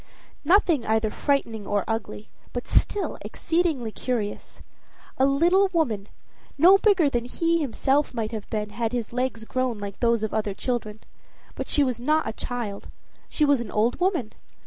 Nothing 0.43 0.83
either 0.87 1.11
frightening 1.11 1.67
or 1.67 1.83
ugly, 1.87 2.27
but 2.53 2.67
still 2.67 3.19
exceedingly 3.21 3.91
curious. 3.91 4.63
A 5.19 5.27
little 5.27 5.67
woman, 5.73 6.07
no 6.57 6.79
bigger 6.79 7.07
than 7.07 7.25
he 7.25 7.57
might 7.57 7.61
himself 7.61 8.11
have 8.13 8.49
been 8.49 8.71
had 8.71 8.93
his 8.93 9.13
legs 9.13 9.45
grown 9.45 9.77
like 9.77 9.99
those 9.99 10.23
of 10.23 10.33
other 10.33 10.55
children; 10.55 11.01
but 11.53 11.69
she 11.69 11.83
was 11.83 11.99
not 11.99 12.27
a 12.27 12.33
child 12.33 12.87
she 13.29 13.45
was 13.45 13.61
an 13.61 13.69
old 13.69 13.99
woman. 13.99 14.33